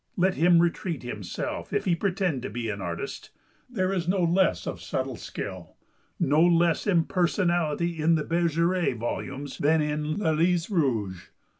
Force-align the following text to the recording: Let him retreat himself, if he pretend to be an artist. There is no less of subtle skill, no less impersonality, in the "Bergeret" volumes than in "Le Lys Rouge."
Let 0.17 0.33
him 0.33 0.57
retreat 0.57 1.03
himself, 1.03 1.71
if 1.71 1.85
he 1.85 1.93
pretend 1.95 2.41
to 2.41 2.49
be 2.49 2.69
an 2.71 2.81
artist. 2.81 3.29
There 3.69 3.93
is 3.93 4.07
no 4.07 4.23
less 4.23 4.65
of 4.65 4.81
subtle 4.81 5.15
skill, 5.15 5.75
no 6.19 6.41
less 6.43 6.87
impersonality, 6.87 8.01
in 8.01 8.15
the 8.15 8.23
"Bergeret" 8.23 8.97
volumes 8.97 9.59
than 9.59 9.79
in 9.79 10.17
"Le 10.17 10.31
Lys 10.33 10.71
Rouge." 10.71 11.27